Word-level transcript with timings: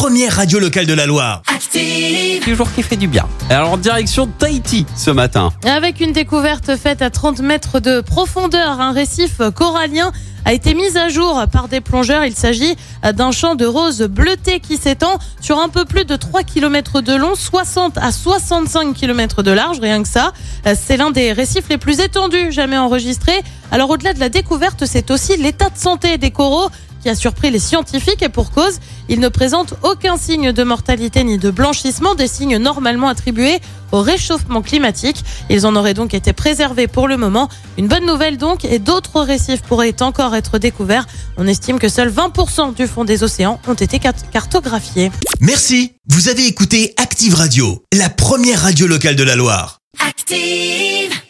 première 0.00 0.36
radio 0.36 0.58
locale 0.58 0.86
de 0.86 0.94
la 0.94 1.04
Loire. 1.04 1.42
Active. 1.54 2.42
Toujours 2.42 2.72
qui 2.72 2.82
fait 2.82 2.96
du 2.96 3.06
bien. 3.06 3.28
Alors, 3.50 3.76
direction 3.76 4.26
Tahiti 4.26 4.86
ce 4.96 5.10
matin. 5.10 5.52
Avec 5.66 6.00
une 6.00 6.12
découverte 6.12 6.74
faite 6.76 7.02
à 7.02 7.10
30 7.10 7.40
mètres 7.40 7.80
de 7.80 8.00
profondeur, 8.00 8.80
un 8.80 8.92
récif 8.92 9.42
corallien 9.54 10.10
a 10.46 10.54
été 10.54 10.72
mis 10.72 10.96
à 10.96 11.10
jour 11.10 11.44
par 11.52 11.68
des 11.68 11.82
plongeurs. 11.82 12.24
Il 12.24 12.34
s'agit 12.34 12.76
d'un 13.12 13.30
champ 13.30 13.56
de 13.56 13.66
roses 13.66 14.00
bleutées 14.00 14.60
qui 14.60 14.78
s'étend 14.78 15.18
sur 15.42 15.58
un 15.58 15.68
peu 15.68 15.84
plus 15.84 16.06
de 16.06 16.16
3 16.16 16.44
km 16.44 17.02
de 17.02 17.14
long, 17.14 17.34
60 17.34 17.98
à 17.98 18.10
65 18.10 18.94
km 18.94 19.42
de 19.42 19.50
large, 19.50 19.80
rien 19.80 20.02
que 20.02 20.08
ça. 20.08 20.32
C'est 20.76 20.96
l'un 20.96 21.10
des 21.10 21.34
récifs 21.34 21.68
les 21.68 21.76
plus 21.76 22.00
étendus 22.00 22.52
jamais 22.52 22.78
enregistrés. 22.78 23.42
Alors 23.70 23.90
au-delà 23.90 24.14
de 24.14 24.20
la 24.20 24.30
découverte, 24.30 24.86
c'est 24.86 25.10
aussi 25.10 25.36
l'état 25.36 25.68
de 25.68 25.76
santé 25.76 26.16
des 26.16 26.30
coraux 26.30 26.70
qui 27.02 27.08
a 27.08 27.14
surpris 27.14 27.50
les 27.50 27.58
scientifiques 27.58 28.22
et 28.22 28.28
pour 28.28 28.50
cause, 28.50 28.78
ils 29.08 29.20
ne 29.20 29.28
présentent 29.28 29.74
aucun 29.82 30.16
signe 30.16 30.52
de 30.52 30.62
mortalité 30.62 31.24
ni 31.24 31.38
de 31.38 31.50
blanchissement, 31.50 32.14
des 32.14 32.28
signes 32.28 32.58
normalement 32.58 33.08
attribués 33.08 33.60
au 33.92 34.02
réchauffement 34.02 34.62
climatique. 34.62 35.24
Ils 35.48 35.66
en 35.66 35.74
auraient 35.76 35.94
donc 35.94 36.14
été 36.14 36.32
préservés 36.32 36.86
pour 36.86 37.08
le 37.08 37.16
moment. 37.16 37.48
Une 37.78 37.88
bonne 37.88 38.06
nouvelle 38.06 38.36
donc, 38.36 38.64
et 38.64 38.78
d'autres 38.78 39.20
récifs 39.22 39.62
pourraient 39.62 40.00
encore 40.00 40.34
être 40.34 40.58
découverts. 40.58 41.06
On 41.36 41.46
estime 41.46 41.78
que 41.78 41.88
seuls 41.88 42.12
20% 42.12 42.74
du 42.74 42.86
fond 42.86 43.04
des 43.04 43.22
océans 43.22 43.60
ont 43.66 43.74
été 43.74 43.98
cartographiés. 43.98 45.10
Merci, 45.40 45.92
vous 46.08 46.28
avez 46.28 46.46
écouté 46.46 46.94
Active 46.96 47.34
Radio, 47.34 47.82
la 47.92 48.10
première 48.10 48.62
radio 48.62 48.86
locale 48.86 49.16
de 49.16 49.24
la 49.24 49.36
Loire. 49.36 49.78
Active. 50.06 51.20